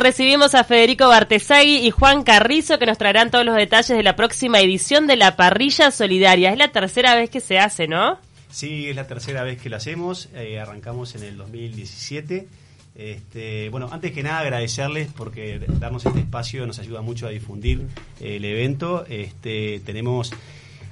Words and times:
Recibimos 0.00 0.54
a 0.54 0.62
Federico 0.62 1.08
Bartesagui 1.08 1.84
y 1.84 1.90
Juan 1.90 2.22
Carrizo 2.22 2.78
que 2.78 2.86
nos 2.86 2.98
traerán 2.98 3.32
todos 3.32 3.44
los 3.44 3.56
detalles 3.56 3.96
de 3.96 4.04
la 4.04 4.14
próxima 4.14 4.60
edición 4.60 5.08
de 5.08 5.16
la 5.16 5.34
Parrilla 5.34 5.90
Solidaria. 5.90 6.52
Es 6.52 6.56
la 6.56 6.68
tercera 6.68 7.16
vez 7.16 7.30
que 7.30 7.40
se 7.40 7.58
hace, 7.58 7.88
¿no? 7.88 8.16
Sí, 8.48 8.88
es 8.88 8.94
la 8.94 9.08
tercera 9.08 9.42
vez 9.42 9.60
que 9.60 9.68
lo 9.68 9.76
hacemos. 9.76 10.28
Eh, 10.36 10.60
arrancamos 10.60 11.16
en 11.16 11.24
el 11.24 11.36
2017. 11.36 12.46
Este, 12.94 13.70
bueno, 13.70 13.88
antes 13.90 14.12
que 14.12 14.22
nada 14.22 14.38
agradecerles 14.38 15.08
porque 15.16 15.58
darnos 15.58 16.06
este 16.06 16.20
espacio 16.20 16.64
nos 16.64 16.78
ayuda 16.78 17.02
mucho 17.02 17.26
a 17.26 17.30
difundir 17.30 17.84
eh, 18.20 18.36
el 18.36 18.44
evento. 18.44 19.04
Este, 19.08 19.80
tenemos 19.84 20.30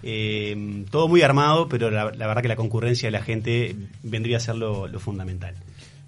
eh, 0.02 0.84
todo 0.90 1.06
muy 1.06 1.22
armado, 1.22 1.68
pero 1.68 1.92
la, 1.92 2.06
verdad 2.06 2.42
que 2.42 2.48
la 2.48 2.56
concurrencia 2.56 3.06
de 3.06 3.12
la 3.12 3.22
gente 3.22 3.76
vendría 4.02 4.38
a 4.38 4.40
ser 4.40 4.56
lo, 4.56 4.88
lo 4.88 4.98
fundamental. 4.98 5.54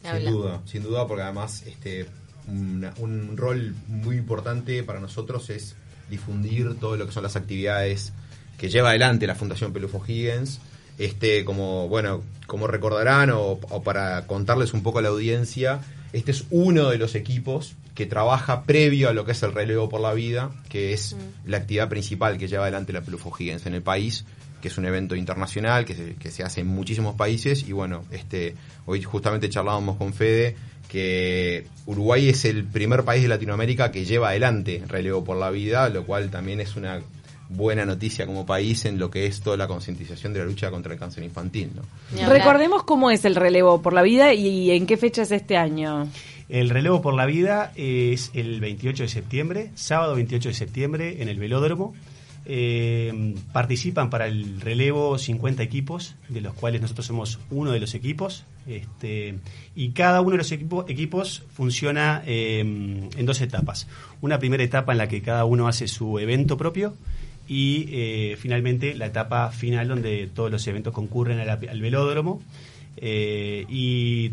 Sin 0.03 0.33
duda, 0.33 0.62
sin 0.65 0.83
duda, 0.83 1.07
porque 1.07 1.23
además 1.23 1.62
este, 1.65 2.07
un 2.49 3.37
rol 3.37 3.75
muy 3.87 4.17
importante 4.17 4.83
para 4.83 5.01
nosotros 5.01 5.51
es 5.51 5.77
difundir 6.11 6.79
todo 6.79 6.97
lo 6.97 7.07
que 7.07 7.12
son 7.12 7.23
las 7.23 7.37
actividades 7.37 8.12
que 8.57 8.69
lleva 8.69 8.91
adelante 8.91 9.27
la 9.27 9.34
Fundación 9.34 9.73
Pelufo 9.73 10.02
Higgins. 10.07 10.61
Este, 10.98 11.45
como, 11.45 11.88
bueno, 11.88 12.24
como 12.48 12.66
recordarán 12.66 13.30
o, 13.33 13.59
para 13.84 14.27
contarles 14.27 14.74
un 14.74 14.83
poco 14.83 14.98
a 14.98 15.02
la 15.02 15.09
audiencia, 15.09 15.80
este 16.12 16.33
es 16.33 16.45
uno 16.51 16.91
de 16.91 16.98
los 16.98 17.15
equipos 17.15 17.77
que 17.95 18.07
trabaja 18.07 18.65
previo 18.65 19.09
a 19.09 19.12
lo 19.12 19.24
que 19.24 19.33
es 19.33 19.43
el 19.45 19.52
relevo 19.52 19.88
por 19.88 20.01
la 20.01 20.12
vida, 20.12 20.51
que 20.69 20.93
es 20.93 21.15
mm. 21.15 21.51
la 21.51 21.59
actividad 21.59 21.88
principal 21.88 22.37
que 22.37 22.49
lleva 22.49 22.65
adelante 22.65 22.93
la 22.93 23.02
Pelufo 23.02 23.33
Higgins 23.37 23.66
en 23.66 23.74
el 23.74 23.83
país, 23.83 24.24
que 24.61 24.69
es 24.69 24.79
un 24.79 24.87
evento 24.87 25.15
internacional 25.15 25.85
que 25.85 25.95
se, 25.95 26.15
que 26.15 26.30
se 26.30 26.43
hace 26.43 26.62
en 26.62 26.66
muchísimos 26.66 27.15
países 27.15 27.66
y 27.69 27.73
bueno, 27.73 28.05
este, 28.11 28.55
hoy 28.87 29.03
justamente 29.03 29.49
charlábamos 29.49 29.97
con 29.97 30.12
Fede 30.12 30.57
que 30.89 31.66
Uruguay 31.87 32.29
es 32.29 32.45
el 32.45 32.65
primer 32.65 33.05
país 33.05 33.23
de 33.23 33.29
Latinoamérica 33.29 33.93
que 33.93 34.05
lleva 34.05 34.30
adelante 34.30 34.83
relevo 34.89 35.23
por 35.23 35.37
la 35.37 35.51
vida, 35.51 35.89
lo 35.91 36.05
cual 36.05 36.30
también 36.30 36.61
es 36.61 36.77
una 36.77 37.01
buena 37.51 37.87
noticia 37.87 38.27
como 38.27 38.45
país 38.45 38.85
en 38.85 38.99
lo 38.99 39.10
que 39.10 39.27
es 39.27 39.41
toda 39.41 39.57
la 39.57 39.66
concientización 39.66 40.32
de 40.32 40.41
la 40.41 40.45
lucha 40.47 40.71
contra 40.71 40.93
el 40.93 40.99
cáncer 40.99 41.25
infantil. 41.25 41.71
Recordemos 42.27 42.82
cómo 42.85 43.10
es 43.10 43.25
el 43.25 43.37
relevo 43.37 43.80
por 43.80 43.93
la 43.93 44.02
vida 44.02 44.35
y 44.35 44.71
en 44.71 44.87
qué 44.87 44.97
fecha 44.97 45.23
es 45.23 45.30
este 45.30 45.57
año. 45.57 46.09
El 46.49 46.71
relevo 46.71 47.02
por 47.02 47.15
la 47.15 47.27
vida 47.27 47.73
es 47.77 48.30
el 48.35 48.60
28 48.60 49.02
de 49.04 49.09
septiembre, 49.09 49.71
sábado 49.75 50.15
28 50.15 50.49
de 50.49 50.54
septiembre 50.54 51.23
en 51.23 51.29
el 51.29 51.38
velódromo. 51.38 51.95
Eh, 52.51 53.35
participan 53.52 54.09
para 54.09 54.27
el 54.27 54.63
relevo 54.63 55.18
50 55.18 55.63
equipos, 55.63 56.15
de 56.30 56.41
los 56.41 56.54
cuales 56.54 56.80
nosotros 56.80 57.04
somos 57.04 57.38
uno 57.51 57.73
de 57.73 57.79
los 57.79 57.95
equipos. 57.95 58.45
Este, 58.66 59.38
y 59.77 59.91
cada 59.91 60.23
uno 60.23 60.30
de 60.30 60.38
los 60.38 60.51
equipos 60.51 61.43
funciona 61.52 62.23
eh, 62.26 62.60
en 62.60 63.26
dos 63.26 63.43
etapas. 63.43 63.87
Una 64.22 64.38
primera 64.38 64.65
etapa 64.65 64.93
en 64.93 64.99
la 64.99 65.09
que 65.09 65.21
cada 65.21 65.44
uno 65.44 65.69
hace 65.69 65.88
su 65.88 66.19
evento 66.19 66.56
propio 66.56 66.94
y 67.47 67.87
eh, 67.91 68.37
finalmente 68.38 68.94
la 68.94 69.06
etapa 69.06 69.50
final 69.50 69.88
donde 69.88 70.31
todos 70.34 70.50
los 70.50 70.66
eventos 70.66 70.94
concurren 70.94 71.41
al, 71.41 71.81
velódromo. 71.81 72.41
y 72.99 74.32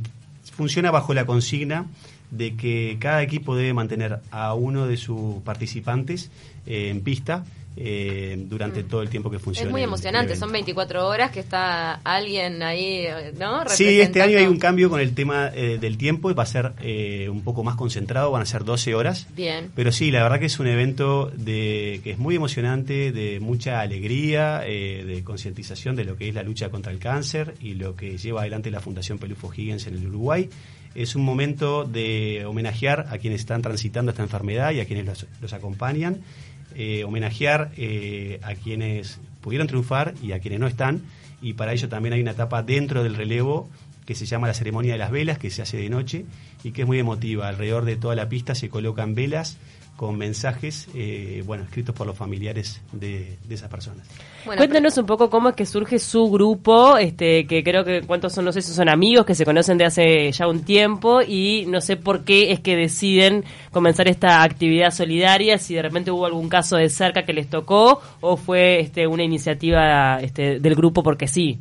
funciona 0.53 0.89
bajo 0.89 1.13
la 1.13 1.25
consigna 1.25 1.88
de 2.31 2.55
que 2.55 2.95
cada 2.97 3.21
equipo 3.23 3.58
debe 3.58 3.73
mantener 3.73 4.19
a 4.31 4.53
uno 4.53 4.88
de 4.88 4.95
sus 4.95 5.41
participantes 5.43 6.31
en 6.66 7.02
pista 7.02 7.43
eh, 7.77 8.35
durante 8.37 8.83
mm. 8.83 8.87
todo 8.87 9.01
el 9.01 9.09
tiempo 9.09 9.29
que 9.29 9.37
funciona. 9.37 9.67
Es 9.67 9.71
muy 9.71 9.83
emocionante, 9.83 10.37
son 10.37 10.51
24 10.51 11.05
horas 11.07 11.31
que 11.31 11.41
está 11.41 11.95
alguien 12.05 12.63
ahí, 12.63 13.05
¿no? 13.37 13.67
Sí, 13.67 13.99
este 13.99 14.21
año 14.21 14.37
hay 14.37 14.45
un 14.45 14.59
cambio 14.59 14.89
con 14.89 15.01
el 15.01 15.13
tema 15.13 15.51
eh, 15.53 15.77
del 15.79 15.97
tiempo 15.97 16.31
y 16.31 16.33
va 16.33 16.43
a 16.43 16.45
ser 16.45 16.71
eh, 16.81 17.27
un 17.29 17.43
poco 17.43 17.65
más 17.65 17.75
concentrado, 17.75 18.31
van 18.31 18.43
a 18.43 18.45
ser 18.45 18.63
12 18.63 18.95
horas. 18.95 19.27
Bien. 19.35 19.71
Pero 19.75 19.91
sí, 19.91 20.09
la 20.09 20.23
verdad 20.23 20.39
que 20.39 20.45
es 20.45 20.57
un 20.59 20.67
evento 20.67 21.31
de, 21.35 21.99
que 22.01 22.11
es 22.11 22.17
muy 22.17 22.35
emocionante, 22.35 23.11
de 23.11 23.41
mucha 23.41 23.81
alegría, 23.81 24.59
de 24.59 25.21
concientización 25.25 25.97
de 25.97 26.05
lo 26.05 26.15
que 26.15 26.29
es 26.29 26.35
la 26.35 26.43
lucha 26.43 26.69
contra 26.69 26.93
el 26.93 26.99
cáncer 26.99 27.55
y 27.59 27.73
lo 27.73 27.95
que 27.97 28.17
lleva 28.17 28.41
adelante 28.41 28.71
la 28.71 28.80
Fundación 28.80 29.19
Pelufo 29.19 29.52
Higgins 29.53 29.87
en 29.87 29.95
el 29.95 30.08
Uruguay 30.08 30.49
es 30.95 31.15
un 31.15 31.23
momento 31.25 31.83
de 31.83 32.45
homenajear 32.45 33.08
a 33.09 33.17
quienes 33.17 33.41
están 33.41 33.61
transitando 33.61 34.11
esta 34.11 34.23
enfermedad 34.23 34.71
y 34.71 34.80
a 34.80 34.85
quienes 34.85 35.05
los, 35.05 35.27
los 35.41 35.52
acompañan 35.52 36.21
eh, 36.75 37.03
homenajear 37.03 37.71
eh, 37.77 38.39
a 38.43 38.53
quienes 38.55 39.19
pudieron 39.41 39.67
triunfar 39.67 40.13
y 40.21 40.33
a 40.33 40.39
quienes 40.39 40.59
no 40.59 40.67
están. 40.67 41.02
Y 41.41 41.53
para 41.53 41.73
ello 41.73 41.89
también 41.89 42.13
hay 42.13 42.21
una 42.21 42.31
etapa 42.31 42.63
dentro 42.63 43.03
del 43.03 43.15
relevo 43.15 43.69
que 44.05 44.15
se 44.15 44.25
llama 44.25 44.47
la 44.47 44.53
ceremonia 44.53 44.93
de 44.93 44.99
las 44.99 45.11
velas, 45.11 45.37
que 45.37 45.49
se 45.49 45.61
hace 45.61 45.77
de 45.77 45.89
noche 45.89 46.25
y 46.64 46.71
que 46.71 46.83
es 46.83 46.87
muy 46.87 46.99
emotiva. 46.99 47.47
Alrededor 47.47 47.85
de 47.85 47.95
toda 47.95 48.15
la 48.15 48.30
pista 48.30 48.55
se 48.55 48.69
colocan 48.69 49.15
velas 49.15 49.58
con 49.95 50.17
mensajes, 50.17 50.89
eh, 50.94 51.42
bueno, 51.45 51.64
escritos 51.64 51.95
por 51.95 52.06
los 52.06 52.17
familiares 52.17 52.82
de, 52.92 53.38
esas 53.50 53.70
personas. 53.70 54.06
Cuéntanos 54.44 54.98
un 54.98 55.06
poco 55.06 55.30
cómo 55.30 55.50
es 55.50 55.56
que 55.56 55.66
surge 55.66 56.00
su 56.00 56.30
grupo, 56.30 56.98
este, 56.98 57.48
que 57.48 57.64
creo 57.64 57.86
que 57.86 58.02
cuántos 58.02 58.33
son, 58.33 58.44
no 58.44 58.52
sé 58.52 58.61
si 58.61 58.73
son 58.73 58.89
amigos 58.89 59.26
que 59.26 59.36
se 59.36 59.45
conocen 59.45 59.78
de 59.78 59.86
hace 59.86 60.32
ya 60.33 60.48
un 60.48 60.64
tiempo 60.64 61.22
y 61.22 61.66
no 61.67 61.80
sé 61.80 61.95
por 61.95 62.26
qué 62.26 62.52
es 62.52 62.60
que 62.60 62.76
deciden 62.76 63.45
comenzar 63.72 64.10
esta 64.10 64.44
actividad 64.44 64.92
solidaria, 64.92 65.58
si 65.58 65.76
de 65.76 65.82
repente 65.82 66.12
hubo 66.12 66.26
algún 66.26 66.50
caso 66.50 66.76
de 66.76 66.89
cerca 66.89 67.23
que 67.23 67.32
les 67.32 67.50
tocó 67.50 68.02
o 68.20 68.36
fue 68.36 68.82
este, 68.82 69.08
una 69.08 69.23
iniciativa 69.23 70.20
este, 70.20 70.60
del 70.60 70.76
grupo 70.76 71.04
porque 71.04 71.27
sí. 71.27 71.60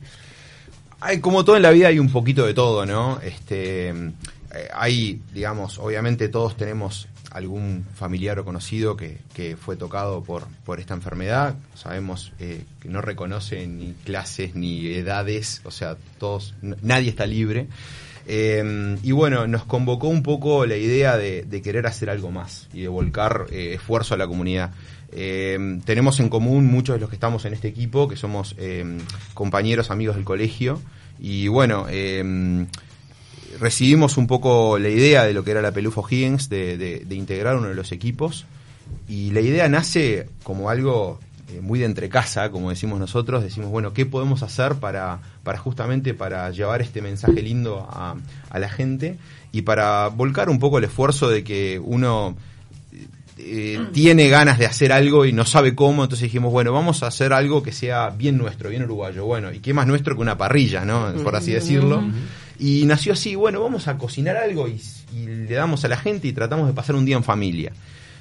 Hay, 1.01 1.21
como 1.21 1.45
todo 1.45 1.57
en 1.57 1.63
la 1.63 1.71
vida 1.71 1.89
hay 1.89 2.01
un 2.01 2.11
poquito 2.11 2.47
de 2.47 2.55
todo, 2.55 2.85
¿no? 2.85 3.21
Este, 3.23 3.91
eh, 3.91 4.69
hay, 4.75 5.21
digamos, 5.33 5.79
obviamente 5.79 6.29
todos 6.29 6.57
tenemos 6.57 7.09
algún 7.35 7.85
familiar 7.95 8.39
o 8.39 8.45
conocido 8.45 8.97
que, 8.97 9.19
que 9.35 9.57
fue 9.57 9.77
tocado 9.77 10.23
por, 10.23 10.47
por 10.65 10.79
esta 10.79 10.95
enfermedad. 10.95 11.57
Sabemos 11.75 12.33
eh, 12.39 12.63
que 12.81 12.89
no 12.89 13.03
reconoce 13.03 13.67
ni 13.67 13.93
clases 14.05 14.55
ni 14.55 14.87
edades, 14.87 15.61
o 15.65 15.73
sea, 15.73 15.97
todos, 16.19 16.55
nadie 16.63 17.11
está 17.11 17.27
libre. 17.27 17.67
Eh, 18.27 18.97
y 19.03 19.11
bueno, 19.11 19.49
nos 19.49 19.65
convocó 19.65 20.07
un 20.07 20.23
poco 20.23 20.65
la 20.65 20.77
idea 20.77 21.19
de, 21.19 21.61
querer 21.63 21.87
hacer 21.87 22.09
algo 22.09 22.31
más 22.31 22.69
y 22.73 22.83
de 22.83 22.89
volcar 22.89 23.47
eh, 23.51 23.75
esfuerzo 23.75 24.15
a 24.15 24.17
la 24.17 24.29
comunidad. 24.29 24.73
tenemos 25.11 26.21
en 26.21 26.29
común 26.29 26.67
muchos 26.67 26.95
de 26.95 27.01
los 27.01 27.11
que 27.11 27.17
estamos 27.17 27.45
en 27.45 27.53
este 27.53 27.69
equipo, 27.69 28.09
que 28.09 28.17
somos 28.17 28.57
compañeros, 29.35 29.91
amigos 29.91 30.15
del 30.15 30.25
colegio. 30.25 30.81
Y 31.19 31.49
bueno, 31.49 31.87
recibimos 33.61 34.17
un 34.17 34.27
poco 34.27 34.79
la 34.79 34.89
idea 34.89 35.25
de 35.25 35.33
lo 35.33 35.45
que 35.45 35.53
era 35.53 35.63
la 35.63 35.73
Pelufo 35.73 36.05
Higgins, 36.09 36.49
de, 36.49 37.07
integrar 37.11 37.57
uno 37.57 37.69
de 37.69 37.75
los 37.75 37.93
equipos. 37.93 38.47
Y 39.09 39.31
la 39.31 39.41
idea 39.41 39.69
nace 39.69 40.29
como 40.43 40.71
algo 40.71 41.19
eh, 41.51 41.61
muy 41.61 41.79
de 41.79 41.87
entre 41.87 42.09
casa, 42.09 42.51
como 42.51 42.71
decimos 42.71 42.99
nosotros. 42.99 43.43
Decimos, 43.43 43.71
bueno, 43.71 43.93
¿qué 43.93 44.07
podemos 44.07 44.43
hacer 44.43 44.75
para, 44.77 45.21
para 45.43 45.59
justamente 45.59 46.15
para 46.15 46.51
llevar 46.51 46.83
este 46.83 47.03
mensaje 47.03 47.43
lindo 47.43 47.87
a, 47.91 48.17
la 48.59 48.69
gente 48.69 49.19
y 49.53 49.63
para 49.63 50.09
volcar 50.09 50.49
un 50.49 50.59
poco 50.59 50.79
el 50.79 50.85
esfuerzo 50.85 51.29
de 51.29 51.43
que 51.43 51.81
uno 51.83 52.37
eh, 53.39 53.81
tiene 53.93 54.29
ganas 54.29 54.59
de 54.59 54.67
hacer 54.67 54.93
algo 54.93 55.25
y 55.25 55.33
no 55.33 55.45
sabe 55.45 55.75
cómo, 55.75 56.05
entonces 56.05 56.25
dijimos, 56.25 56.53
bueno, 56.53 56.73
vamos 56.73 57.03
a 57.03 57.09
hacer 57.09 57.33
algo 57.33 57.63
que 57.63 57.73
sea 57.73 58.11
bien 58.11 58.39
nuestro, 58.39 58.71
bien 58.71 58.85
uruguayo. 58.85 59.25
Bueno, 59.25 59.53
¿y 59.53 59.59
qué 59.59 59.75
más 59.75 59.87
nuestro 59.87 60.15
que 60.15 60.23
una 60.23 60.39
parrilla, 60.39 60.85
no? 60.85 61.13
Por 61.23 61.35
así 61.37 61.53
decirlo. 61.53 62.03
Y 62.59 62.85
nació 62.85 63.13
así, 63.15 63.35
bueno, 63.35 63.61
vamos 63.61 63.89
a 63.89 63.99
cocinar 63.99 64.37
algo 64.37 64.69
y, 64.69 64.81
le 65.15 65.55
damos 65.55 65.85
a 65.85 65.89
la 65.89 65.97
gente 65.97 66.29
y 66.29 66.33
tratamos 66.33 66.67
de 66.67 66.73
pasar 66.73 66.97
un 66.97 67.05
día 67.05 67.17
en 67.17 67.25
familia. 67.25 67.73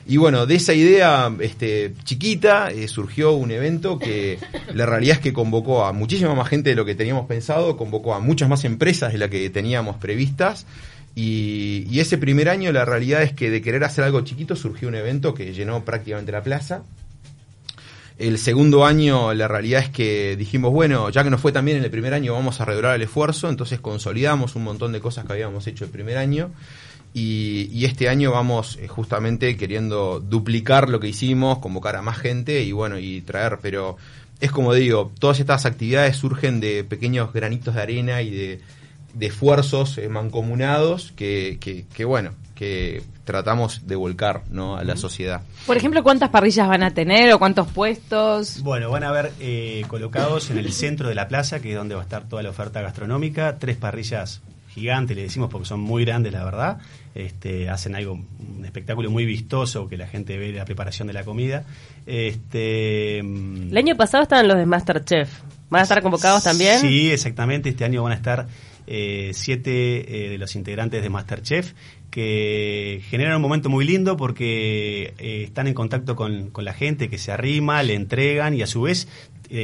Y 0.05 0.17
bueno, 0.17 0.45
de 0.45 0.55
esa 0.55 0.73
idea 0.73 1.33
este, 1.39 1.93
chiquita 2.03 2.71
eh, 2.71 2.87
surgió 2.87 3.31
un 3.31 3.51
evento 3.51 3.97
que 3.97 4.37
la 4.73 4.85
realidad 4.85 5.17
es 5.17 5.21
que 5.21 5.33
convocó 5.33 5.85
a 5.85 5.93
muchísima 5.93 6.35
más 6.35 6.49
gente 6.49 6.71
de 6.71 6.75
lo 6.75 6.85
que 6.85 6.93
teníamos 6.93 7.25
pensado, 7.25 7.77
convocó 7.77 8.13
a 8.13 8.19
muchas 8.19 8.49
más 8.49 8.65
empresas 8.65 9.13
de 9.13 9.19
las 9.19 9.29
que 9.29 9.49
teníamos 9.49 9.97
previstas. 9.97 10.65
Y, 11.15 11.85
y, 11.89 11.99
ese 11.99 12.17
primer 12.17 12.49
año 12.49 12.71
la 12.71 12.85
realidad 12.85 13.21
es 13.21 13.33
que 13.33 13.51
de 13.51 13.61
querer 13.61 13.83
hacer 13.83 14.03
algo 14.03 14.21
chiquito 14.21 14.55
surgió 14.55 14.87
un 14.87 14.95
evento 14.95 15.35
que 15.35 15.53
llenó 15.53 15.85
prácticamente 15.85 16.31
la 16.31 16.41
plaza. 16.41 16.83
El 18.17 18.37
segundo 18.37 18.85
año, 18.85 19.33
la 19.33 19.47
realidad 19.47 19.81
es 19.81 19.89
que 19.89 20.35
dijimos, 20.35 20.71
bueno, 20.71 21.09
ya 21.09 21.23
que 21.23 21.31
nos 21.31 21.41
fue 21.41 21.51
tan 21.51 21.65
bien 21.65 21.77
en 21.77 21.83
el 21.83 21.91
primer 21.91 22.13
año, 22.13 22.33
vamos 22.33 22.61
a 22.61 22.65
redoblar 22.65 22.95
el 22.95 23.01
esfuerzo, 23.01 23.49
entonces 23.49 23.79
consolidamos 23.79 24.55
un 24.55 24.63
montón 24.63 24.91
de 24.91 24.99
cosas 24.99 25.25
que 25.25 25.33
habíamos 25.33 25.65
hecho 25.67 25.85
el 25.85 25.91
primer 25.91 26.17
año. 26.17 26.51
Y, 27.15 27.85
este 27.85 28.09
año 28.09 28.31
vamos 28.31 28.79
eh, 28.81 28.87
justamente 28.87 29.55
queriendo 29.55 30.19
duplicar 30.19 30.89
lo 30.89 30.99
que 30.99 31.09
hicimos, 31.09 31.59
convocar 31.59 31.95
a 31.95 32.01
más 32.01 32.17
gente 32.17 32.63
y 32.63 32.71
bueno, 32.71 32.97
y 32.97 33.21
traer, 33.21 33.59
pero 33.61 33.97
es 34.39 34.51
como 34.51 34.73
digo, 34.73 35.11
todas 35.19 35.39
estas 35.39 35.65
actividades 35.65 36.15
surgen 36.17 36.59
de 36.59 36.83
pequeños 36.83 37.31
granitos 37.31 37.75
de 37.75 37.81
arena 37.81 38.21
y 38.21 38.31
de, 38.31 38.61
esfuerzos 39.19 39.97
eh, 39.97 40.09
mancomunados 40.09 41.11
que, 41.15 41.57
que, 41.59 41.85
que, 41.93 42.05
bueno, 42.05 42.31
que 42.55 43.03
tratamos 43.23 43.87
de 43.87 43.95
volcar 43.95 44.43
¿no? 44.49 44.77
a 44.77 44.83
la 44.83 44.95
sociedad. 44.95 45.41
Por 45.65 45.77
ejemplo, 45.77 46.03
¿cuántas 46.03 46.29
parrillas 46.29 46.67
van 46.67 46.83
a 46.83 46.93
tener 46.93 47.33
o 47.33 47.39
cuántos 47.39 47.67
puestos? 47.71 48.61
Bueno, 48.61 48.89
van 48.89 49.03
a 49.03 49.09
haber 49.09 49.31
eh, 49.39 49.83
colocados 49.87 50.49
en 50.49 50.57
el 50.57 50.71
centro 50.73 51.07
de 51.07 51.15
la 51.15 51.27
plaza, 51.27 51.61
que 51.61 51.71
es 51.71 51.77
donde 51.77 51.95
va 51.95 52.01
a 52.01 52.03
estar 52.03 52.27
toda 52.27 52.43
la 52.43 52.49
oferta 52.49 52.81
gastronómica, 52.81 53.57
tres 53.59 53.77
parrillas 53.77 54.41
gigantes, 54.73 55.15
le 55.15 55.23
decimos 55.23 55.49
porque 55.49 55.67
son 55.67 55.79
muy 55.79 56.03
grandes, 56.03 56.33
la 56.33 56.43
verdad. 56.43 56.77
Este, 57.15 57.69
hacen 57.69 57.95
algo, 57.95 58.13
un 58.13 58.65
espectáculo 58.65 59.11
muy 59.11 59.23
vistoso 59.23 59.87
que 59.87 59.97
la 59.97 60.07
gente 60.07 60.37
ve 60.37 60.51
la 60.51 60.65
preparación 60.65 61.07
de 61.07 61.13
la 61.13 61.23
comida. 61.23 61.63
Este, 62.07 63.19
el 63.19 63.77
año 63.77 63.95
pasado 63.95 64.23
estaban 64.23 64.47
los 64.47 64.57
de 64.57 64.65
Masterchef. 64.65 65.29
¿Van 65.69 65.81
a 65.81 65.83
estar 65.83 66.01
convocados 66.01 66.43
también? 66.43 66.79
Sí, 66.81 67.11
exactamente. 67.11 67.69
Este 67.69 67.85
año 67.85 68.03
van 68.03 68.13
a 68.13 68.15
estar 68.15 68.47
eh, 68.87 69.31
siete 69.33 70.25
eh, 70.25 70.29
de 70.29 70.37
los 70.37 70.55
integrantes 70.55 71.01
de 71.01 71.09
Masterchef 71.09 71.73
que 72.09 73.01
generan 73.09 73.37
un 73.37 73.41
momento 73.41 73.69
muy 73.69 73.85
lindo 73.85 74.17
porque 74.17 75.13
eh, 75.17 75.43
están 75.43 75.67
en 75.67 75.73
contacto 75.73 76.15
con, 76.15 76.51
con, 76.51 76.65
la 76.65 76.73
gente 76.73 77.09
que 77.09 77.17
se 77.17 77.31
arrima, 77.31 77.81
le 77.81 77.95
entregan 77.95 78.53
y 78.53 78.61
a 78.61 78.67
su 78.67 78.83
vez 78.83 79.07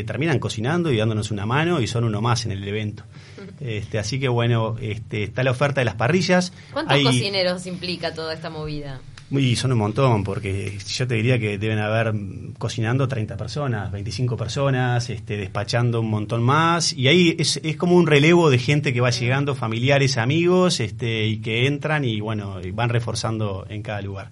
terminan 0.06 0.38
cocinando 0.38 0.92
y 0.92 0.98
dándonos 0.98 1.32
una 1.32 1.48
mano 1.48 1.82
y 1.82 1.88
son 1.88 2.04
uno 2.04 2.22
más 2.22 2.46
en 2.46 2.52
el 2.52 2.68
evento. 2.68 3.04
Este, 3.60 4.00
así 4.00 4.22
que 4.22 4.30
bueno, 4.30 4.78
este, 4.80 5.24
está 5.24 5.44
la 5.44 5.52
oferta 5.52 5.82
de 5.82 5.86
las 5.86 5.96
parrillas. 5.96 6.54
¿Cuántos 6.72 7.04
cocineros 7.04 7.66
implica 7.66 8.14
toda 8.14 8.34
esta 8.34 8.50
movida? 8.50 9.02
Y 9.32 9.56
son 9.56 9.72
un 9.72 9.78
montón, 9.78 10.24
porque 10.24 10.78
yo 10.88 11.08
te 11.08 11.14
diría 11.14 11.38
que 11.38 11.60
deben 11.60 11.78
haber 11.78 12.14
cocinando 12.58 13.08
30 13.08 13.38
personas, 13.38 13.92
25 13.92 14.36
personas, 14.36 15.10
este, 15.12 15.38
despachando 15.38 16.02
un 16.02 16.10
montón 16.10 16.42
más. 16.42 16.94
Y 16.94 17.08
ahí 17.08 17.36
es, 17.38 17.60
es 17.64 17.78
como 17.78 17.96
un 17.96 18.08
relevo 18.08 18.50
de 18.50 18.58
gente 18.58 18.92
que 18.92 19.02
va 19.02 19.12
llegando, 19.12 19.54
familiares, 19.54 20.18
amigos, 20.18 20.80
este, 20.80 21.28
y 21.28 21.38
que 21.38 21.68
entran 21.68 22.06
y 22.06 22.22
bueno, 22.22 22.56
van 22.74 22.90
reforzando 22.90 23.68
en 23.70 23.84
cada 23.84 24.02
lugar. 24.02 24.30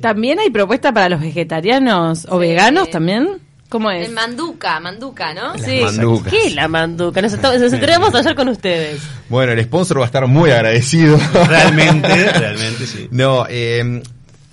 ¿También 0.00 0.38
hay 0.38 0.50
propuesta 0.50 0.92
para 0.92 1.08
los 1.08 1.20
vegetarianos 1.20 2.26
o 2.30 2.38
veganos 2.38 2.90
también? 2.90 3.40
¿Cómo 3.72 3.90
es? 3.90 4.06
El 4.06 4.12
manduca, 4.12 4.78
manduca, 4.80 5.32
¿no? 5.32 5.56
sí. 5.56 5.80
¿Qué 6.28 6.46
es 6.48 6.54
la 6.54 6.68
manduca? 6.68 7.22
Nos, 7.22 7.40
nos 7.40 7.72
enteramos 7.72 8.14
ayer 8.14 8.34
con 8.34 8.50
ustedes. 8.50 9.00
Bueno, 9.30 9.52
el 9.52 9.64
sponsor 9.64 9.98
va 9.98 10.02
a 10.02 10.06
estar 10.06 10.26
muy 10.26 10.50
agradecido. 10.50 11.18
Realmente, 11.48 12.32
realmente 12.38 12.86
sí. 12.86 13.08
No, 13.10 13.46
eh, 13.48 14.02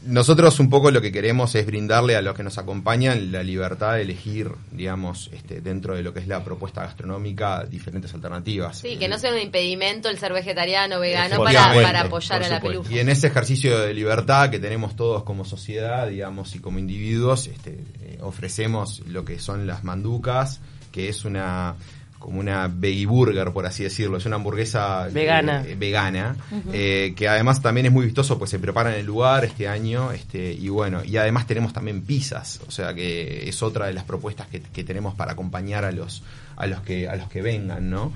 nosotros 0.06 0.60
un 0.60 0.70
poco 0.70 0.92
lo 0.92 1.02
que 1.02 1.12
queremos 1.12 1.54
es 1.56 1.66
brindarle 1.66 2.16
a 2.16 2.22
los 2.22 2.36
que 2.36 2.44
nos 2.44 2.58
acompañan 2.58 3.32
la 3.32 3.44
libertad 3.44 3.96
de 3.96 4.04
elegir, 4.04 4.52
digamos, 4.72 5.30
este, 5.34 5.62
dentro 5.62 5.96
de 5.96 6.04
lo 6.04 6.14
que 6.14 6.20
es 6.20 6.28
la 6.28 6.44
propuesta 6.44 6.84
gastronómica, 6.84 7.66
diferentes 7.66 8.14
alternativas. 8.14 8.78
Sí, 8.78 8.98
que 8.98 9.08
no 9.08 9.18
sea 9.18 9.32
un 9.32 9.40
impedimento 9.40 10.10
el 10.10 10.18
ser 10.18 10.34
vegetariano 10.34 10.98
o 10.98 11.00
vegano 11.00 11.44
para, 11.44 12.02
apoyar 12.02 12.44
a 12.44 12.50
la 12.50 12.62
peluca. 12.62 12.90
Y 12.92 13.00
en 13.00 13.10
ese 13.10 13.28
ejercicio 13.28 13.80
de 13.80 13.94
libertad 13.94 14.50
que 14.50 14.60
tenemos 14.60 14.96
todos 14.96 15.24
como 15.24 15.44
sociedad, 15.44 16.08
digamos, 16.08 16.56
y 16.56 16.60
como 16.60 16.80
individuos, 16.80 17.48
este, 17.48 17.80
eh, 18.02 18.20
ofrecemos 18.22 19.02
lo 19.08 19.26
que 19.26 19.40
son 19.40 19.68
las 19.68 19.84
manducas, 19.84 20.62
que 20.92 21.10
es 21.10 21.26
una 21.26 21.76
como 22.20 22.40
una 22.40 22.68
veggie 22.68 23.06
burger, 23.06 23.52
por 23.52 23.66
así 23.66 23.84
decirlo. 23.84 24.18
Es 24.18 24.26
una 24.26 24.36
hamburguesa 24.36 25.08
eh, 25.08 25.12
vegana, 25.12 25.66
vegana 25.78 26.36
eh, 26.74 27.14
que 27.16 27.28
además 27.28 27.62
también 27.62 27.88
es 27.88 27.92
muy 27.92 28.06
vistoso, 28.06 28.38
pues 28.38 28.52
se 28.52 28.60
prepara 28.60 28.94
en 28.94 29.00
el 29.00 29.06
lugar 29.06 29.46
este 29.46 29.68
año. 29.68 30.12
este 30.12 30.54
Y 30.54 30.70
bueno, 30.70 31.04
y 31.04 31.18
además 31.18 31.48
tenemos 31.48 31.74
también 31.74 32.02
pizzas, 32.02 32.60
o 32.68 32.72
sea 32.72 32.94
que 32.94 33.48
es 33.48 33.64
otra 33.64 33.88
de 33.88 33.94
las 33.94 34.04
propuestas 34.04 34.48
que, 34.48 34.62
que 34.62 34.84
tenemos 34.84 35.16
para 35.16 35.32
acompañar 35.32 35.86
a 35.86 35.92
los, 35.92 36.22
a 36.58 36.68
los, 36.68 36.82
que, 36.82 37.08
a 37.08 37.16
los 37.16 37.30
que 37.30 37.42
vengan, 37.42 37.90
¿no? 37.90 38.14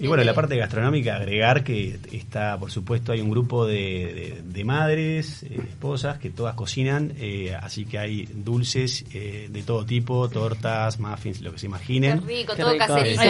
Y 0.00 0.06
bueno, 0.06 0.24
la 0.24 0.34
parte 0.34 0.56
gastronómica, 0.56 1.16
agregar 1.16 1.62
que 1.62 1.98
está, 2.12 2.58
por 2.58 2.70
supuesto, 2.70 3.12
hay 3.12 3.20
un 3.20 3.30
grupo 3.30 3.66
de, 3.66 4.40
de, 4.42 4.64
madres, 4.64 5.42
eh, 5.42 5.60
esposas, 5.68 6.18
que 6.18 6.30
todas 6.30 6.54
cocinan, 6.54 7.12
eh, 7.18 7.54
así 7.60 7.84
que 7.84 7.98
hay 7.98 8.26
dulces 8.32 9.04
eh, 9.12 9.48
de 9.50 9.62
todo 9.62 9.84
tipo, 9.84 10.28
tortas, 10.30 10.98
muffins, 10.98 11.42
lo 11.42 11.52
que 11.52 11.58
se 11.58 11.66
imaginen. 11.66 12.20
Qué 12.20 12.26
rico, 12.26 12.56
todo 12.56 12.76
caserito. 12.78 13.22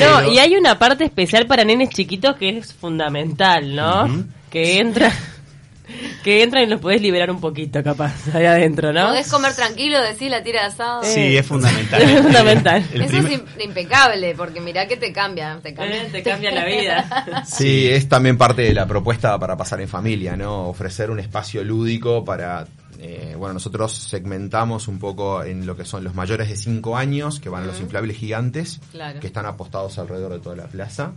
No, 0.00 0.32
y 0.32 0.38
hay 0.38 0.54
una 0.54 0.78
parte 0.78 1.04
especial 1.04 1.46
para 1.46 1.64
nenes 1.64 1.90
chiquitos 1.90 2.36
que 2.36 2.58
es 2.58 2.72
fundamental, 2.72 3.74
¿no? 3.74 4.24
Que 4.50 4.78
entra 4.78 5.12
que 6.22 6.42
entran 6.42 6.64
y 6.64 6.66
los 6.66 6.80
podés 6.80 7.00
liberar 7.00 7.30
un 7.30 7.40
poquito, 7.40 7.82
capaz, 7.82 8.12
ahí 8.34 8.44
adentro, 8.44 8.92
¿no? 8.92 9.08
Podés 9.08 9.30
comer 9.30 9.54
tranquilo, 9.54 10.00
decir 10.00 10.30
la 10.30 10.42
tira 10.42 10.62
de 10.62 10.66
asado. 10.68 11.02
Sí, 11.04 11.36
es 11.36 11.46
fundamental. 11.46 12.02
es 12.10 12.22
fundamental. 12.22 12.84
Eso 12.92 13.16
es 13.16 13.42
impecable, 13.60 14.34
porque 14.34 14.60
mirá 14.60 14.86
que 14.86 14.96
te 14.96 15.12
cambia. 15.12 15.58
Te 15.62 15.74
cambia, 15.74 16.02
eh, 16.02 16.08
te 16.10 16.22
cambia 16.24 16.50
la 16.50 16.64
vida. 16.64 17.44
sí, 17.46 17.88
es 17.88 18.08
también 18.08 18.36
parte 18.36 18.62
de 18.62 18.74
la 18.74 18.86
propuesta 18.86 19.38
para 19.38 19.56
pasar 19.56 19.80
en 19.80 19.88
familia, 19.88 20.36
¿no? 20.36 20.68
Ofrecer 20.68 21.10
un 21.10 21.20
espacio 21.20 21.62
lúdico 21.64 22.24
para 22.24 22.66
eh, 23.00 23.36
bueno, 23.38 23.54
nosotros 23.54 23.92
segmentamos 23.92 24.88
un 24.88 24.98
poco 24.98 25.44
en 25.44 25.66
lo 25.66 25.76
que 25.76 25.84
son 25.84 26.02
los 26.02 26.14
mayores 26.14 26.48
de 26.48 26.56
5 26.56 26.96
años, 26.96 27.38
que 27.38 27.48
van 27.48 27.62
a 27.62 27.66
los 27.66 27.80
inflables 27.80 28.16
gigantes, 28.16 28.80
que 29.20 29.26
están 29.26 29.46
apostados 29.46 29.98
alrededor 29.98 30.32
de 30.32 30.40
toda 30.40 30.56
la 30.56 30.66
plaza. 30.66 31.12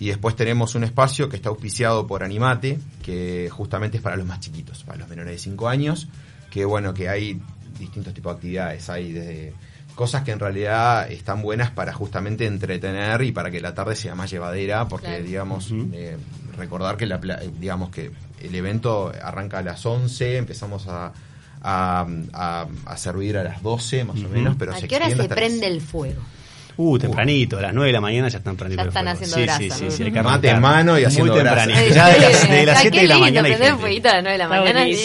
Y 0.00 0.08
después 0.08 0.36
tenemos 0.36 0.74
un 0.74 0.84
espacio 0.84 1.28
que 1.28 1.36
está 1.36 1.48
auspiciado 1.48 2.06
por 2.06 2.22
Animate, 2.22 2.78
que 3.02 3.48
justamente 3.50 3.96
es 3.96 4.02
para 4.02 4.16
los 4.16 4.26
más 4.26 4.40
chiquitos, 4.40 4.84
para 4.84 4.98
los 4.98 5.08
menores 5.08 5.32
de 5.32 5.38
5 5.38 5.68
años, 5.68 6.08
que 6.50 6.64
bueno, 6.64 6.94
que 6.94 7.08
hay 7.08 7.40
distintos 7.78 8.14
tipos 8.14 8.32
de 8.32 8.36
actividades, 8.36 8.88
hay 8.88 9.12
desde 9.12 9.52
cosas 9.94 10.22
que 10.22 10.30
en 10.30 10.38
realidad 10.38 11.10
están 11.10 11.42
buenas 11.42 11.72
para 11.72 11.92
justamente 11.92 12.46
entretener 12.46 13.22
y 13.22 13.32
para 13.32 13.50
que 13.50 13.60
la 13.60 13.74
tarde 13.74 13.96
sea 13.96 14.14
más 14.14 14.30
llevadera, 14.30 14.86
porque 14.86 15.22
digamos, 15.22 15.72
eh, 15.92 16.16
recordar 16.56 16.96
que 16.96 17.06
la, 17.06 17.18
digamos 17.18 17.90
que 17.90 18.12
el 18.40 18.54
evento 18.54 19.12
arranca 19.20 19.58
a 19.58 19.62
las 19.62 19.84
11, 19.84 20.36
empezamos 20.36 20.86
a, 20.86 21.12
a, 21.60 22.96
servir 22.96 23.38
a 23.38 23.42
las 23.42 23.60
12 23.60 24.04
más 24.04 24.22
o 24.22 24.28
menos, 24.28 24.54
pero 24.56 24.72
¿A 24.72 24.80
qué 24.80 24.94
hora 24.94 25.10
se 25.10 25.28
prende 25.28 25.66
el 25.66 25.80
fuego? 25.80 26.22
Uh, 26.80 26.96
tempranito, 26.96 27.58
a 27.58 27.62
las 27.62 27.74
9 27.74 27.88
de 27.88 27.92
la 27.92 28.00
mañana 28.00 28.28
ya 28.28 28.38
están 28.38 28.56
prendiendo 28.56 28.84
Ya 28.84 28.88
están 28.88 29.08
haciendo 29.08 29.36
grasa. 29.36 29.58
Sí, 29.58 29.70
sí, 29.70 29.90
sí, 29.90 30.02
el 30.04 30.12
mate 30.12 30.50
en 30.50 30.60
mano 30.60 30.96
y 30.96 31.02
haciendo 31.02 31.32
Muy 31.32 31.42
tempranito. 31.42 31.80
Ya 31.92 32.08
de 32.08 32.20
las, 32.20 32.48
de 32.48 32.66
las 32.66 32.80
7 32.82 33.00
de 33.00 33.06
la 33.08 33.18
mañana. 33.18 33.48
Prender 33.48 33.74
fueguito 33.74 34.08
a 34.08 34.14
las 34.14 34.22
9 34.22 34.32
de 34.32 34.38
la 34.38 34.48
mañana. 34.48 34.84
Sí, 34.84 34.96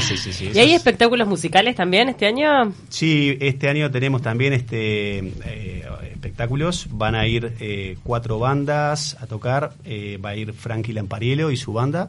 sí, 0.00 0.16
sí, 0.16 0.32
sí. 0.32 0.50
¿Y 0.54 0.58
hay 0.58 0.72
espectáculos 0.72 1.28
musicales 1.28 1.76
también 1.76 2.08
este 2.08 2.26
año? 2.26 2.72
Sí, 2.88 3.36
este 3.38 3.68
año 3.68 3.90
tenemos 3.90 4.22
también 4.22 4.54
este 4.54 5.18
eh, 5.18 5.84
espectáculos. 6.10 6.86
Van 6.90 7.14
a 7.14 7.26
ir 7.26 7.52
eh, 7.60 7.98
cuatro 8.02 8.38
bandas 8.38 9.18
a 9.20 9.26
tocar. 9.26 9.74
Eh, 9.84 10.18
va 10.24 10.30
a 10.30 10.36
ir 10.36 10.54
Frankie 10.54 10.94
Lampariello 10.94 11.50
y 11.50 11.58
su 11.58 11.74
banda 11.74 12.08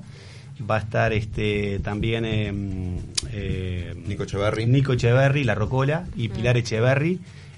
va 0.69 0.75
a 0.75 0.80
estar 0.80 1.13
este 1.13 1.80
también 1.80 2.24
eh, 2.25 3.94
Nico 4.06 4.24
Echeverry 4.24 4.66
Nico 4.66 4.94
Echeverry, 4.94 5.44
La 5.44 5.56
Rocola 5.56 6.06
y 6.16 6.30
Pilar 6.30 6.56
mm. 6.56 6.60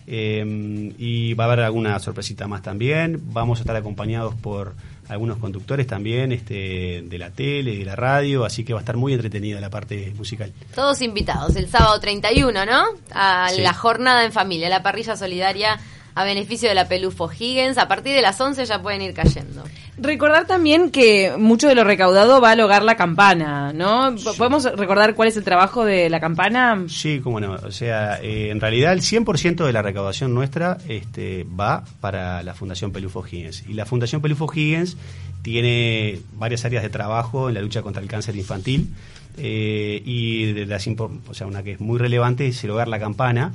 Eh, 0.07 0.93
y 0.97 1.33
va 1.33 1.45
a 1.45 1.47
haber 1.47 1.59
alguna 1.61 1.97
sorpresita 1.99 2.47
más 2.47 2.61
también. 2.61 3.21
Vamos 3.33 3.59
a 3.59 3.61
estar 3.61 3.75
acompañados 3.75 4.35
por 4.35 4.73
algunos 5.09 5.37
conductores 5.37 5.85
también 5.85 6.31
este, 6.31 7.03
de 7.03 7.17
la 7.17 7.29
tele, 7.31 7.77
de 7.77 7.85
la 7.85 7.95
radio, 7.95 8.45
así 8.45 8.63
que 8.63 8.73
va 8.73 8.79
a 8.79 8.83
estar 8.83 8.95
muy 8.95 9.13
entretenida 9.13 9.59
la 9.59 9.69
parte 9.69 10.13
musical. 10.15 10.51
Todos 10.73 11.01
invitados 11.01 11.55
el 11.55 11.67
sábado 11.67 11.99
31, 11.99 12.65
¿no? 12.65 12.83
A 13.11 13.51
la 13.51 13.73
jornada 13.73 14.23
en 14.23 14.31
familia, 14.31 14.69
la 14.69 14.81
parrilla 14.81 15.15
solidaria 15.15 15.79
a 16.15 16.23
beneficio 16.23 16.69
de 16.69 16.75
la 16.75 16.87
Pelufo 16.87 17.29
Higgins. 17.31 17.77
A 17.77 17.87
partir 17.87 18.15
de 18.15 18.21
las 18.21 18.39
11 18.39 18.65
ya 18.65 18.81
pueden 18.81 19.01
ir 19.01 19.13
cayendo. 19.13 19.63
Recordar 19.97 20.47
también 20.47 20.89
que 20.89 21.33
mucho 21.37 21.67
de 21.67 21.75
lo 21.75 21.83
recaudado 21.83 22.41
va 22.41 22.51
a 22.51 22.55
lograr 22.55 22.83
la 22.83 22.95
campana, 22.95 23.73
¿no? 23.73 24.15
¿Podemos 24.37 24.63
recordar 24.75 25.15
cuál 25.15 25.27
es 25.27 25.37
el 25.37 25.43
trabajo 25.43 25.85
de 25.85 26.09
la 26.09 26.19
campana? 26.19 26.83
Sí, 26.87 27.19
cómo 27.23 27.39
no. 27.39 27.53
O 27.53 27.71
sea, 27.71 28.19
eh, 28.21 28.49
en 28.49 28.59
realidad 28.59 28.93
el 28.93 29.01
100% 29.01 29.65
de 29.65 29.73
la 29.73 29.81
recaudación 29.81 30.33
nuestra 30.33 30.77
este, 30.87 31.45
va 31.45 31.83
para 32.01 32.41
la 32.43 32.53
Fundación 32.53 32.91
Pelufo 32.91 33.23
Higgins. 33.25 33.65
Y 33.67 33.73
la 33.73 33.85
Fundación 33.85 34.21
Pelufo 34.21 34.51
Higgins 34.51 34.97
tiene 35.43 36.19
varias 36.33 36.65
áreas 36.65 36.83
de 36.83 36.89
trabajo 36.89 37.49
en 37.49 37.55
la 37.55 37.61
lucha 37.61 37.81
contra 37.81 38.01
el 38.01 38.07
cáncer 38.07 38.35
infantil. 38.35 38.89
Eh, 39.37 40.01
y 40.05 40.53
de 40.53 40.65
las, 40.65 40.87
o 40.87 41.33
sea, 41.33 41.47
una 41.47 41.63
que 41.63 41.73
es 41.73 41.79
muy 41.79 41.97
relevante 41.97 42.47
es 42.47 42.63
el 42.63 42.69
hogar 42.69 42.87
La 42.87 42.99
Campana, 42.99 43.53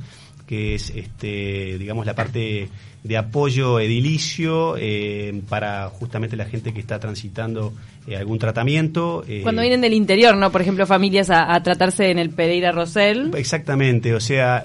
que 0.48 0.74
es, 0.74 0.90
este, 0.90 1.76
digamos, 1.78 2.06
la 2.06 2.14
parte 2.14 2.68
de 3.04 3.16
apoyo 3.16 3.78
edilicio 3.78 4.76
eh, 4.78 5.42
para 5.48 5.88
justamente 5.88 6.36
la 6.36 6.46
gente 6.46 6.72
que 6.72 6.80
está 6.80 6.98
transitando 6.98 7.72
eh, 8.06 8.16
algún 8.16 8.38
tratamiento. 8.38 9.24
Eh, 9.28 9.40
Cuando 9.42 9.60
vienen 9.60 9.82
del 9.82 9.92
interior, 9.92 10.36
¿no? 10.36 10.50
Por 10.50 10.62
ejemplo, 10.62 10.86
familias 10.86 11.28
a, 11.30 11.62
tratarse 11.62 12.10
en 12.10 12.18
el 12.18 12.30
Pereira 12.30 12.72
Rosell. 12.72 13.30
Exactamente, 13.36 14.14
o 14.14 14.20
sea, 14.20 14.64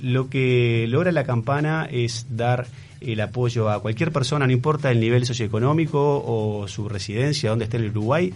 lo 0.00 0.30
que 0.30 0.86
logra 0.88 1.10
la 1.10 1.24
campana 1.24 1.88
es 1.90 2.26
dar 2.30 2.66
el 3.00 3.20
apoyo 3.20 3.68
a 3.70 3.80
cualquier 3.80 4.12
persona, 4.12 4.46
no 4.46 4.52
importa 4.52 4.90
el 4.90 5.00
nivel 5.00 5.24
socioeconómico 5.24 6.22
o 6.26 6.66
su 6.68 6.88
residencia, 6.88 7.50
donde 7.50 7.64
esté 7.64 7.76
en 7.76 7.84
el 7.84 7.90
Uruguay, 7.90 8.32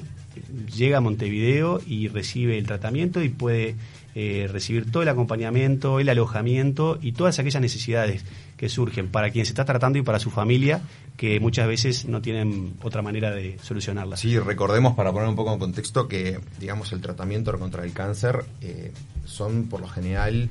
llega 0.75 0.99
a 0.99 1.01
Montevideo 1.01 1.81
y 1.87 2.09
recibe 2.09 2.59
el 2.59 2.67
tratamiento 2.67 3.23
y 3.23 3.29
puede 3.29 3.77
eh, 4.15 4.49
recibir 4.51 4.91
todo 4.91 5.03
el 5.03 5.09
acompañamiento, 5.09 5.99
el 5.99 6.09
alojamiento 6.09 6.99
y 7.01 7.13
todas 7.13 7.39
aquellas 7.39 7.63
necesidades 7.63 8.25
que 8.57 8.69
surgen 8.69 9.09
para 9.09 9.31
quien 9.31 9.45
se 9.45 9.53
está 9.53 9.65
tratando 9.65 9.99
y 9.99 10.03
para 10.03 10.19
su 10.19 10.31
familia, 10.31 10.83
que 11.17 11.41
muchas 11.41 11.67
veces 11.67 12.05
no 12.05 12.21
tienen 12.21 12.75
otra 12.83 13.03
manera 13.03 13.31
de 13.31 13.59
solucionarlas. 13.63 14.21
Sí, 14.21 14.39
recordemos 14.39 14.95
para 14.95 15.13
poner 15.13 15.29
un 15.29 15.37
poco 15.37 15.53
en 15.53 15.59
contexto 15.59 16.09
que, 16.09 16.39
digamos, 16.61 16.93
el 16.93 17.01
tratamiento 17.01 17.59
contra 17.59 17.85
el 17.85 17.93
cáncer 17.93 18.45
eh, 18.61 18.93
son 19.25 19.69
por 19.69 19.81
lo 19.81 19.89
general 19.89 20.51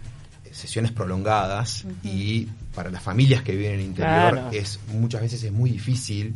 sesiones 0.51 0.91
prolongadas 0.91 1.85
y 2.03 2.47
para 2.75 2.89
las 2.89 3.01
familias 3.01 3.43
que 3.43 3.55
viven 3.55 3.73
en 3.73 3.79
el 3.79 3.85
interior 3.85 4.41
es 4.51 4.79
muchas 4.93 5.21
veces 5.21 5.43
es 5.43 5.51
muy 5.51 5.71
difícil 5.71 6.35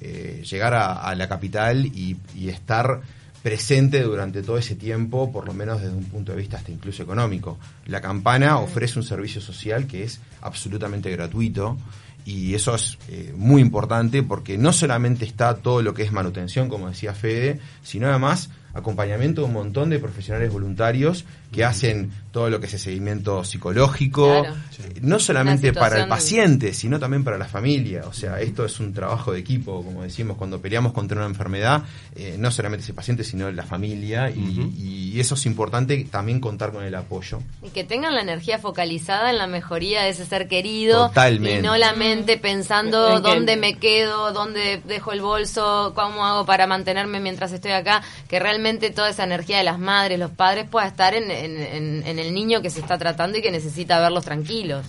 eh, 0.00 0.42
llegar 0.48 0.74
a, 0.74 0.94
a 0.94 1.14
la 1.14 1.28
capital 1.28 1.86
y, 1.86 2.16
y 2.34 2.48
estar 2.48 3.00
presente 3.42 4.02
durante 4.02 4.42
todo 4.42 4.56
ese 4.56 4.76
tiempo, 4.76 5.32
por 5.32 5.46
lo 5.46 5.52
menos 5.52 5.80
desde 5.82 5.94
un 5.94 6.04
punto 6.04 6.32
de 6.32 6.38
vista 6.38 6.58
hasta 6.58 6.70
incluso 6.70 7.02
económico. 7.02 7.58
La 7.86 8.00
campana 8.00 8.58
ofrece 8.58 8.98
un 8.98 9.04
servicio 9.04 9.40
social 9.40 9.86
que 9.86 10.04
es 10.04 10.20
absolutamente 10.40 11.10
gratuito 11.10 11.76
y 12.24 12.54
eso 12.54 12.74
es 12.74 12.98
eh, 13.08 13.34
muy 13.36 13.60
importante 13.60 14.22
porque 14.22 14.56
no 14.56 14.72
solamente 14.72 15.24
está 15.24 15.56
todo 15.56 15.82
lo 15.82 15.92
que 15.92 16.04
es 16.04 16.12
manutención, 16.12 16.68
como 16.68 16.88
decía 16.88 17.14
Fede, 17.14 17.58
sino 17.82 18.08
además 18.08 18.48
acompañamiento 18.74 19.42
de 19.42 19.46
un 19.48 19.52
montón 19.52 19.90
de 19.90 19.98
profesionales 19.98 20.52
voluntarios 20.52 21.24
que 21.52 21.64
hacen 21.64 22.10
todo 22.30 22.48
lo 22.48 22.60
que 22.60 22.66
es 22.66 22.72
el 22.74 22.80
seguimiento 22.80 23.44
psicológico, 23.44 24.42
Claro. 24.42 24.54
eh, 24.78 24.94
no 25.02 25.18
solamente 25.18 25.72
para 25.74 26.00
el 26.02 26.08
paciente, 26.08 26.72
sino 26.72 26.98
también 26.98 27.24
para 27.24 27.36
la 27.36 27.44
familia. 27.44 28.04
O 28.06 28.12
sea, 28.14 28.40
esto 28.40 28.64
es 28.64 28.80
un 28.80 28.94
trabajo 28.94 29.32
de 29.32 29.40
equipo, 29.40 29.84
como 29.84 30.02
decimos, 30.02 30.38
cuando 30.38 30.60
peleamos 30.60 30.92
contra 30.92 31.18
una 31.18 31.26
enfermedad, 31.26 31.82
eh, 32.16 32.36
no 32.38 32.50
solamente 32.50 32.84
ese 32.84 32.94
paciente, 32.94 33.22
sino 33.22 33.50
la 33.52 33.64
familia, 33.64 34.30
y, 34.30 35.12
y 35.14 35.20
eso 35.20 35.34
es 35.34 35.44
importante 35.44 36.06
también 36.10 36.40
contar 36.40 36.72
con 36.72 36.84
el 36.84 36.94
apoyo. 36.94 37.40
Y 37.62 37.68
que 37.68 37.84
tengan 37.84 38.14
la 38.14 38.22
energía 38.22 38.58
focalizada 38.58 39.30
en 39.30 39.36
la 39.36 39.46
mejoría 39.46 40.02
de 40.02 40.08
ese 40.10 40.24
ser 40.24 40.48
querido. 40.48 41.08
Totalmente. 41.08 41.58
Y 41.58 41.62
no 41.62 41.76
la 41.76 41.92
mente 41.92 42.38
pensando 42.38 43.20
dónde 43.20 43.56
me 43.56 43.74
quedo, 43.74 44.32
dónde 44.32 44.80
dejo 44.86 45.12
el 45.12 45.20
bolso, 45.20 45.92
cómo 45.94 46.24
hago 46.24 46.46
para 46.46 46.66
mantenerme 46.66 47.20
mientras 47.20 47.52
estoy 47.52 47.72
acá. 47.72 48.02
Que 48.28 48.38
realmente 48.40 48.61
toda 48.94 49.10
esa 49.10 49.24
energía 49.24 49.58
de 49.58 49.64
las 49.64 49.78
madres, 49.78 50.18
los 50.18 50.30
padres 50.30 50.68
pueda 50.68 50.86
estar 50.86 51.14
en, 51.14 51.30
en- 51.30 51.56
en- 51.60 52.06
en 52.06 52.18
el 52.18 52.32
niño 52.32 52.62
que 52.62 52.70
se 52.70 52.80
está 52.80 52.98
tratando 52.98 53.38
y 53.38 53.42
que 53.42 53.50
necesita 53.50 54.00
verlos 54.00 54.24
tranquilos. 54.24 54.84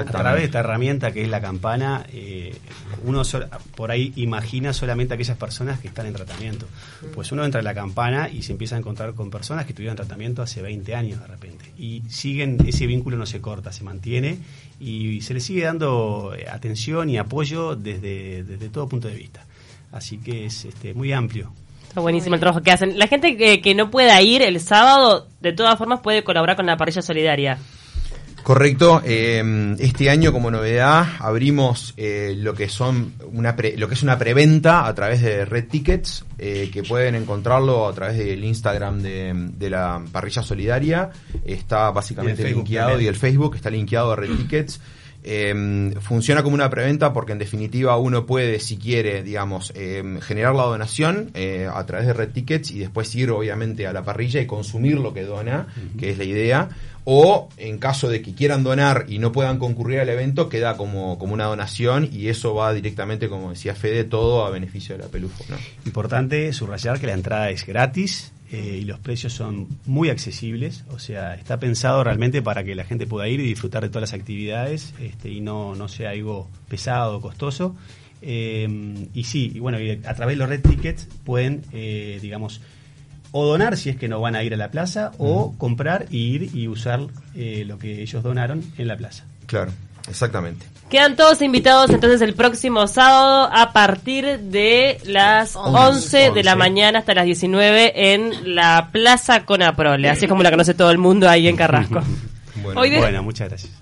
A 0.00 0.04
través 0.22 0.40
de 0.40 0.46
esta 0.46 0.60
herramienta 0.60 1.12
que 1.12 1.22
es 1.22 1.28
la 1.28 1.40
campana, 1.40 2.04
eh, 2.12 2.56
uno 3.04 3.22
sol- 3.24 3.46
por 3.76 3.90
ahí 3.90 4.12
imagina 4.16 4.72
solamente 4.72 5.12
a 5.12 5.16
aquellas 5.16 5.36
personas 5.36 5.78
que 5.80 5.88
están 5.88 6.06
en 6.06 6.14
tratamiento. 6.14 6.66
Pues 7.14 7.30
uno 7.32 7.44
entra 7.44 7.60
en 7.60 7.64
la 7.66 7.74
campana 7.74 8.28
y 8.30 8.42
se 8.42 8.52
empieza 8.52 8.76
a 8.76 8.78
encontrar 8.78 9.14
con 9.14 9.30
personas 9.30 9.64
que 9.66 9.72
estuvieron 9.72 9.92
en 9.92 10.04
tratamiento 10.06 10.42
hace 10.42 10.62
20 10.62 10.94
años 10.94 11.20
de 11.20 11.26
repente. 11.26 11.72
Y 11.78 12.02
siguen, 12.08 12.56
ese 12.66 12.86
vínculo 12.86 13.16
no 13.16 13.26
se 13.26 13.40
corta, 13.40 13.70
se 13.72 13.84
mantiene 13.84 14.38
y 14.80 15.20
se 15.20 15.34
le 15.34 15.40
sigue 15.40 15.64
dando 15.64 16.32
eh, 16.36 16.46
atención 16.50 17.10
y 17.10 17.18
apoyo 17.18 17.76
desde, 17.76 18.42
desde 18.44 18.68
todo 18.70 18.88
punto 18.88 19.08
de 19.08 19.14
vista. 19.14 19.44
Así 19.92 20.18
que 20.18 20.46
es 20.46 20.64
este, 20.64 20.94
muy 20.94 21.12
amplio. 21.12 21.52
Está 21.90 22.00
buenísimo 22.00 22.36
el 22.36 22.40
trabajo 22.40 22.62
que 22.62 22.70
hacen. 22.70 22.98
La 23.00 23.08
gente 23.08 23.36
que, 23.36 23.60
que 23.60 23.74
no 23.74 23.90
pueda 23.90 24.22
ir 24.22 24.42
el 24.42 24.60
sábado, 24.60 25.26
de 25.40 25.52
todas 25.52 25.76
formas, 25.76 25.98
puede 26.00 26.22
colaborar 26.22 26.54
con 26.54 26.64
la 26.66 26.76
parrilla 26.76 27.02
solidaria. 27.02 27.58
Correcto. 28.44 29.02
eh, 29.04 29.74
este 29.80 30.08
año, 30.08 30.32
como 30.32 30.50
novedad, 30.52 31.04
abrimos 31.18 31.92
eh, 31.96 32.34
lo 32.38 32.54
que 32.54 32.68
son 32.68 33.12
una 33.32 33.54
pre- 33.56 33.76
lo 33.76 33.86
que 33.88 33.94
es 33.94 34.02
una 34.04 34.18
preventa 34.18 34.86
a 34.86 34.94
través 34.94 35.20
de 35.20 35.44
Red 35.44 35.66
Tickets, 35.68 36.24
eh, 36.38 36.70
que 36.72 36.82
pueden 36.84 37.16
encontrarlo 37.16 37.86
a 37.88 37.92
través 37.92 38.16
del 38.18 38.42
Instagram 38.44 39.02
de, 39.02 39.32
de 39.34 39.70
la 39.70 40.00
parrilla 40.12 40.42
solidaria. 40.42 41.10
Está 41.44 41.90
básicamente 41.90 42.48
Y 42.48 42.54
linkeado 42.54 42.90
también. 42.90 43.06
y 43.06 43.08
el 43.08 43.16
Facebook 43.16 43.56
está 43.56 43.68
linkeado 43.68 44.12
a 44.12 44.16
Red 44.16 44.30
Tickets. 44.36 44.80
Eh, 45.22 45.94
funciona 46.00 46.42
como 46.42 46.54
una 46.54 46.70
preventa 46.70 47.12
porque 47.12 47.32
en 47.32 47.38
definitiva 47.38 47.96
uno 47.98 48.24
puede, 48.24 48.58
si 48.58 48.78
quiere, 48.78 49.22
digamos, 49.22 49.72
eh, 49.74 50.18
generar 50.22 50.54
la 50.54 50.64
donación 50.64 51.30
eh, 51.34 51.68
a 51.72 51.84
través 51.84 52.06
de 52.06 52.12
Red 52.14 52.30
Tickets 52.30 52.70
y 52.70 52.78
después 52.78 53.14
ir 53.14 53.30
obviamente 53.30 53.86
a 53.86 53.92
la 53.92 54.02
parrilla 54.02 54.40
y 54.40 54.46
consumir 54.46 54.98
lo 54.98 55.12
que 55.12 55.24
dona, 55.24 55.66
que 55.98 56.10
es 56.10 56.18
la 56.18 56.24
idea. 56.24 56.68
O 57.04 57.48
en 57.56 57.78
caso 57.78 58.08
de 58.08 58.20
que 58.22 58.34
quieran 58.34 58.62
donar 58.62 59.06
y 59.08 59.18
no 59.18 59.32
puedan 59.32 59.58
concurrir 59.58 60.00
al 60.00 60.08
evento, 60.08 60.48
queda 60.48 60.76
como, 60.76 61.18
como 61.18 61.32
una 61.34 61.44
donación 61.44 62.08
y 62.12 62.28
eso 62.28 62.54
va 62.54 62.72
directamente, 62.72 63.28
como 63.28 63.50
decía 63.50 63.74
Fede, 63.74 64.04
todo 64.04 64.44
a 64.44 64.50
beneficio 64.50 64.96
de 64.96 65.04
la 65.04 65.08
pelufo. 65.08 65.44
Importante 65.86 66.52
subrayar 66.52 67.00
que 67.00 67.06
la 67.06 67.14
entrada 67.14 67.50
es 67.50 67.66
gratis 67.66 68.32
eh, 68.52 68.78
y 68.82 68.84
los 68.84 68.98
precios 68.98 69.32
son 69.32 69.68
muy 69.86 70.10
accesibles, 70.10 70.84
o 70.90 70.98
sea, 70.98 71.34
está 71.34 71.58
pensado 71.58 72.02
realmente 72.02 72.42
para 72.42 72.64
que 72.64 72.74
la 72.74 72.84
gente 72.84 73.06
pueda 73.06 73.28
ir 73.28 73.40
y 73.40 73.44
disfrutar 73.44 73.82
de 73.82 73.88
todas 73.88 74.10
las 74.10 74.20
actividades 74.20 74.92
este, 75.00 75.30
y 75.30 75.40
no, 75.40 75.74
no 75.76 75.88
sea 75.88 76.10
algo 76.10 76.48
pesado 76.68 77.20
costoso. 77.20 77.76
Eh, 78.22 78.68
y 79.14 79.24
sí, 79.24 79.52
y 79.54 79.60
bueno, 79.60 79.78
a 80.04 80.14
través 80.14 80.34
de 80.34 80.38
los 80.38 80.48
red 80.48 80.60
tickets 80.60 81.08
pueden, 81.24 81.62
eh, 81.72 82.18
digamos, 82.20 82.60
o 83.32 83.46
donar 83.46 83.76
si 83.76 83.90
es 83.90 83.96
que 83.96 84.08
no 84.08 84.20
van 84.20 84.34
a 84.36 84.42
ir 84.42 84.54
a 84.54 84.56
la 84.56 84.70
plaza, 84.70 85.12
o 85.18 85.54
comprar 85.58 86.06
y 86.10 86.18
ir 86.34 86.50
y 86.54 86.68
usar 86.68 87.00
eh, 87.34 87.64
lo 87.66 87.78
que 87.78 88.02
ellos 88.02 88.22
donaron 88.22 88.62
en 88.78 88.88
la 88.88 88.96
plaza. 88.96 89.24
Claro, 89.46 89.72
exactamente. 90.08 90.66
Quedan 90.88 91.14
todos 91.14 91.40
invitados 91.40 91.90
entonces 91.90 92.20
el 92.20 92.34
próximo 92.34 92.88
sábado 92.88 93.48
a 93.52 93.72
partir 93.72 94.40
de 94.40 94.98
las 95.04 95.54
11 95.54 96.32
de 96.32 96.42
la 96.42 96.54
11. 96.54 96.56
mañana 96.56 96.98
hasta 96.98 97.14
las 97.14 97.26
19 97.26 98.12
en 98.14 98.56
la 98.56 98.88
Plaza 98.90 99.44
Conaprole, 99.44 100.08
así 100.10 100.24
es 100.24 100.28
como 100.28 100.42
la 100.42 100.50
conoce 100.50 100.74
todo 100.74 100.90
el 100.90 100.98
mundo 100.98 101.28
ahí 101.28 101.46
en 101.48 101.56
Carrasco. 101.56 102.02
Bueno, 102.62 102.80
Hoy 102.82 102.90
de- 102.90 102.98
Bueno, 102.98 103.22
muchas 103.22 103.48
gracias. 103.48 103.72